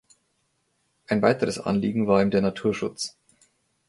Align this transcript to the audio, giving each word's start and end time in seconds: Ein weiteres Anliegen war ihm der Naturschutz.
Ein 1.09 1.21
weiteres 1.21 1.59
Anliegen 1.59 2.07
war 2.07 2.23
ihm 2.23 2.31
der 2.31 2.41
Naturschutz. 2.41 3.19